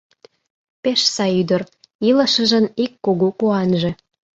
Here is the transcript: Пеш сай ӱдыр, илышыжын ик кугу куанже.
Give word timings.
Пеш 0.81 0.99
сай 1.15 1.31
ӱдыр, 1.41 1.61
илышыжын 2.09 2.65
ик 2.83 2.93
кугу 3.05 3.29
куанже. 3.39 3.91